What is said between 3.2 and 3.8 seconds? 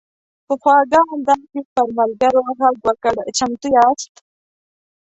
"چمتو